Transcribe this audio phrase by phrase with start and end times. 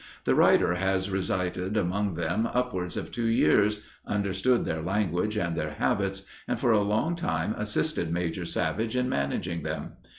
[0.25, 5.75] The writer has resided among them upwards of two years, understood their language and their
[5.75, 9.91] habits, and for a long time assisted Major Savage in managing them.